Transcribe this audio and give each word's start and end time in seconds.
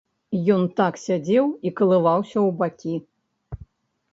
Ён 0.53 0.63
так 0.79 0.95
сядзеў 1.01 1.45
і 1.71 1.73
калываўся 1.81 2.37
ў 2.47 2.59
бакі. 2.63 2.95